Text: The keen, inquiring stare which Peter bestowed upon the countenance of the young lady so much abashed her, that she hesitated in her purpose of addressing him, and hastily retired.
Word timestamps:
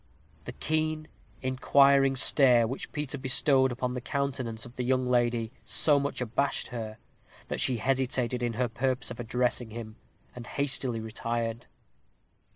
The 0.45 0.51
keen, 0.53 1.07
inquiring 1.43 2.15
stare 2.15 2.65
which 2.67 2.91
Peter 2.91 3.19
bestowed 3.19 3.71
upon 3.71 3.93
the 3.93 4.01
countenance 4.01 4.65
of 4.65 4.75
the 4.75 4.83
young 4.83 5.05
lady 5.05 5.51
so 5.63 5.99
much 5.99 6.21
abashed 6.21 6.69
her, 6.69 6.97
that 7.49 7.61
she 7.61 7.77
hesitated 7.77 8.41
in 8.41 8.53
her 8.53 8.67
purpose 8.67 9.11
of 9.11 9.19
addressing 9.19 9.69
him, 9.69 9.97
and 10.35 10.47
hastily 10.47 10.99
retired. 10.99 11.67